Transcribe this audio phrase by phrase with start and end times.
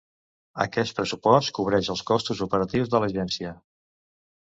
[0.63, 3.53] Aquest pressupost cobreix els costos operatius de l'agència.